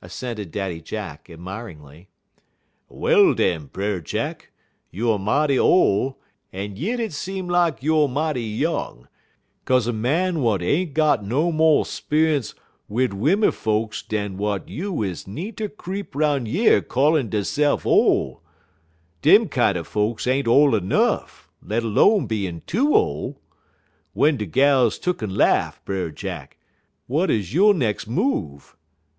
[0.00, 2.08] assented Daddy Jack, admiringly.
[2.88, 4.52] "Well, den, Brer Jack,
[4.90, 6.18] youer mighty ole,
[6.50, 9.06] en yit hit seem lak youer mighty young;
[9.66, 12.54] kaze a man w'at ain't got no mo' speunce
[12.88, 18.40] wid wimmen folks dan w'at you is neenter creep 'roun' yer callin' deyse'f ole.
[19.20, 23.38] Dem kinder folks ain't ole nuff, let 'lone bein' too ole.
[24.14, 26.56] W'en de gal tuck'n laff, Brer Jack,
[27.06, 28.74] w'at 'uz yo' nex' move?"